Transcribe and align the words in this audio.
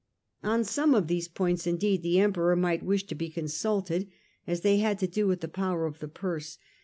On 0.41 0.63
some 0.63 0.95
of 0.95 1.05
these 1.05 1.27
points 1.27 1.67
indeed 1.67 2.01
the 2.01 2.17
Emperor 2.19 2.55
might 2.55 2.81
wish 2.81 3.05
to 3.05 3.13
be 3.13 3.29
consulted, 3.29 4.09
as 4.47 4.61
they 4.61 4.77
had 4.77 4.97
to 4.97 5.07
do 5.07 5.27
with 5.27 5.41
the 5.41 5.47
power 5.47 5.85
of 5.85 5.99
the 5.99 6.07
purse. 6.07 6.57